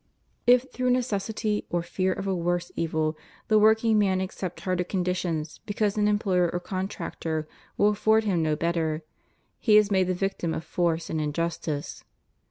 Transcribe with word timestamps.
If 0.47 0.63
through 0.71 0.89
necessity 0.89 1.67
or 1.69 1.83
fear 1.83 2.11
of 2.11 2.25
a 2.25 2.33
worse 2.33 2.71
evil 2.75 3.15
the 3.49 3.59
workman 3.59 4.19
accept 4.19 4.61
harder 4.61 4.83
conditions 4.83 5.59
because 5.67 5.95
an 5.95 6.07
employer 6.07 6.49
or 6.51 6.59
contractor 6.59 7.47
will 7.77 7.89
afford 7.89 8.23
him 8.23 8.41
no 8.41 8.55
better, 8.55 9.03
he 9.59 9.77
is 9.77 9.91
made 9.91 10.07
the 10.07 10.15
victim 10.15 10.55
of 10.55 10.63
force 10.63 11.11
and 11.11 11.21
injustice. 11.21 12.03